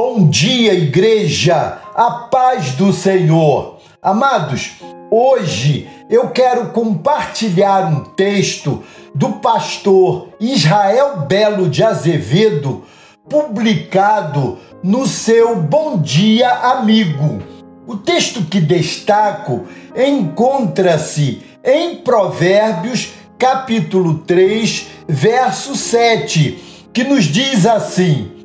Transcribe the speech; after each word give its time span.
Bom 0.00 0.28
dia, 0.28 0.74
igreja, 0.74 1.80
a 1.92 2.08
paz 2.30 2.70
do 2.74 2.92
Senhor. 2.92 3.80
Amados, 4.00 4.74
hoje 5.10 5.90
eu 6.08 6.28
quero 6.28 6.66
compartilhar 6.66 7.84
um 7.92 8.04
texto 8.04 8.84
do 9.12 9.30
pastor 9.40 10.28
Israel 10.38 11.26
Belo 11.26 11.68
de 11.68 11.82
Azevedo, 11.82 12.84
publicado 13.28 14.56
no 14.84 15.04
seu 15.04 15.56
Bom 15.56 15.98
Dia 15.98 16.48
Amigo. 16.48 17.42
O 17.84 17.96
texto 17.96 18.42
que 18.44 18.60
destaco 18.60 19.64
encontra-se 19.96 21.42
em 21.64 21.96
Provérbios, 21.96 23.14
capítulo 23.36 24.18
3, 24.18 24.86
verso 25.08 25.74
7, 25.74 26.86
que 26.92 27.02
nos 27.02 27.24
diz 27.24 27.66
assim: 27.66 28.37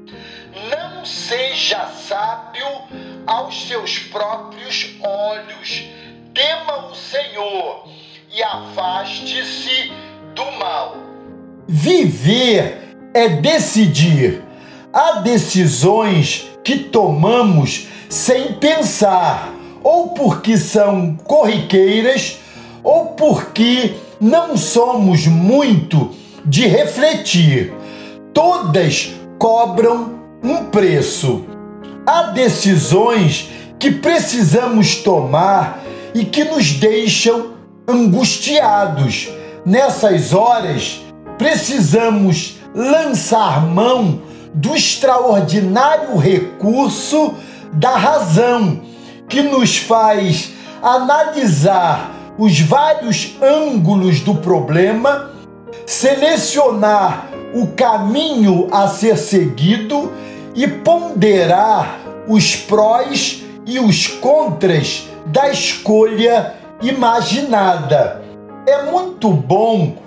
Seja 1.04 1.90
sábio 2.08 2.66
aos 3.28 3.68
seus 3.68 4.00
próprios 4.00 4.96
olhos, 5.02 5.84
tema 6.34 6.88
o 6.88 6.96
Senhor 6.96 7.90
e 8.34 8.42
afaste-se 8.42 9.92
do 10.34 10.50
mal. 10.54 10.96
Viver 11.68 12.96
é 13.14 13.28
decidir. 13.28 14.42
Há 14.94 15.20
decisões 15.20 16.50
que 16.64 16.80
tomamos 16.80 17.88
sem 18.08 18.54
pensar, 18.54 19.52
ou 19.84 20.10
porque 20.10 20.58
são 20.58 21.18
corriqueiras, 21.18 22.38
ou 22.82 23.08
porque 23.08 23.96
não 24.22 24.56
somos 24.56 25.28
muito 25.28 26.16
de 26.46 26.66
refletir. 26.66 27.74
Todas 28.34 29.12
cobram 29.38 30.23
um 30.44 30.66
preço. 30.66 31.46
Há 32.06 32.24
decisões 32.24 33.50
que 33.80 33.92
precisamos 33.92 34.98
tomar 34.98 35.82
e 36.14 36.26
que 36.26 36.44
nos 36.44 36.74
deixam 36.74 37.54
angustiados. 37.88 39.30
Nessas 39.66 40.34
horas, 40.34 41.02
precisamos 41.38 42.58
lançar 42.76 43.66
mão 43.66 44.22
do 44.54 44.76
extraordinário 44.76 46.18
recurso 46.18 47.34
da 47.72 47.96
razão, 47.96 48.82
que 49.28 49.42
nos 49.42 49.78
faz 49.78 50.52
analisar 50.82 52.12
os 52.38 52.60
vários 52.60 53.36
ângulos 53.42 54.20
do 54.20 54.36
problema, 54.36 55.32
selecionar 55.86 57.30
o 57.54 57.68
caminho 57.68 58.68
a 58.72 58.88
ser 58.88 59.18
seguido 59.18 60.12
e 60.56 60.68
ponderar 60.68 62.00
os 62.28 62.56
prós 62.56 63.44
e 63.66 63.80
os 63.80 64.08
contras 64.08 65.08
da 65.26 65.50
escolha 65.50 66.54
imaginada. 66.82 68.22
É 68.68 68.84
muito 68.92 69.30
bom 69.32 69.98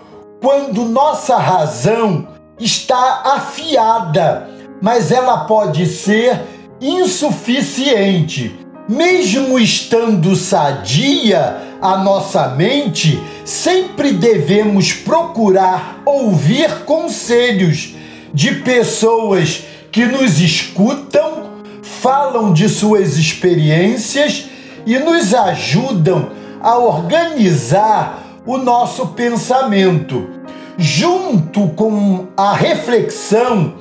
quando 0.41 0.84
nossa 0.84 1.36
razão 1.36 2.28
está 2.58 3.22
afiada, 3.25 4.48
mas 4.80 5.11
ela 5.11 5.44
pode 5.44 5.86
ser 5.86 6.41
insuficiente. 6.81 8.58
Mesmo 8.88 9.58
estando 9.58 10.36
sadia 10.36 11.56
a 11.83 11.98
nossa 11.98 12.48
mente, 12.48 13.20
sempre 13.44 14.12
devemos 14.12 14.92
procurar 14.92 16.03
ouvir 16.06 16.84
conselhos 16.84 17.94
de 18.33 18.56
pessoas 18.56 19.64
que 19.97 20.05
nos 20.05 20.42
escutam, 20.42 21.44
falam 21.80 22.52
de 22.52 22.69
suas 22.69 23.16
experiências 23.16 24.44
e 24.84 24.98
nos 24.98 25.33
ajudam 25.33 26.33
a 26.61 26.77
organizar 26.77 28.22
o 28.44 28.58
nosso 28.58 29.06
pensamento. 29.14 30.28
Junto 30.76 31.69
com 31.69 32.26
a 32.37 32.53
reflexão 32.53 33.72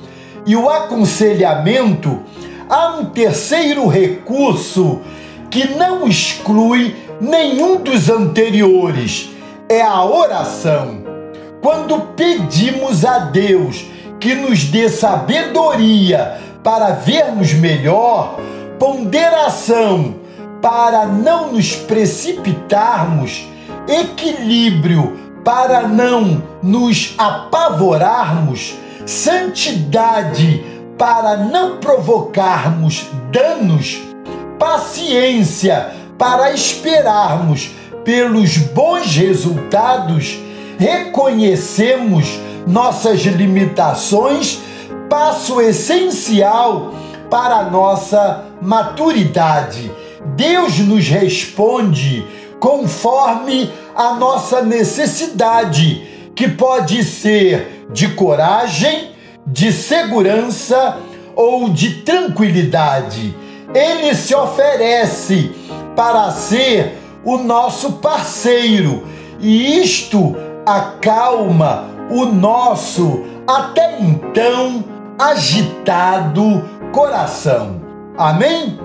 e 0.46 0.56
o 0.56 0.70
aconselhamento, 0.70 2.22
há 2.66 2.96
um 2.96 3.10
terceiro 3.10 3.86
recurso 3.86 5.02
que 5.50 5.68
não 5.76 6.08
exclui 6.08 6.96
nenhum 7.20 7.76
dos 7.82 8.08
anteriores: 8.08 9.28
é 9.68 9.82
a 9.82 10.02
oração. 10.02 11.04
Quando 11.60 12.00
pedimos 12.16 13.04
a 13.04 13.18
Deus 13.18 13.95
que 14.26 14.34
nos 14.34 14.64
dê 14.64 14.88
sabedoria 14.88 16.40
para 16.64 16.94
vermos 16.94 17.52
melhor, 17.52 18.40
ponderação 18.76 20.16
para 20.60 21.06
não 21.06 21.52
nos 21.52 21.76
precipitarmos, 21.76 23.46
equilíbrio 23.86 25.16
para 25.44 25.86
não 25.86 26.42
nos 26.60 27.14
apavorarmos, 27.16 28.74
santidade 29.06 30.64
para 30.98 31.36
não 31.36 31.76
provocarmos 31.76 33.06
danos, 33.30 34.02
paciência 34.58 35.92
para 36.18 36.50
esperarmos 36.50 37.70
pelos 38.02 38.56
bons 38.56 39.14
resultados, 39.14 40.36
reconhecemos 40.80 42.40
nossas 42.66 43.20
limitações, 43.20 44.58
passo 45.08 45.60
essencial 45.60 46.92
para 47.30 47.56
a 47.56 47.70
nossa 47.70 48.44
maturidade. 48.60 49.90
Deus 50.34 50.78
nos 50.80 51.08
responde 51.08 52.26
conforme 52.58 53.70
a 53.94 54.14
nossa 54.14 54.62
necessidade, 54.62 56.30
que 56.34 56.48
pode 56.48 57.04
ser 57.04 57.86
de 57.92 58.08
coragem, 58.08 59.12
de 59.46 59.72
segurança 59.72 60.98
ou 61.34 61.68
de 61.70 62.02
tranquilidade. 62.02 63.34
Ele 63.74 64.14
se 64.14 64.34
oferece 64.34 65.52
para 65.94 66.30
ser 66.32 66.98
o 67.24 67.38
nosso 67.38 67.92
parceiro 67.92 69.06
e 69.40 69.80
isto 69.80 70.36
acalma 70.64 71.95
o 72.10 72.26
nosso 72.26 73.24
até 73.46 73.98
então 74.00 74.84
agitado 75.18 76.64
coração. 76.92 77.80
Amém? 78.16 78.78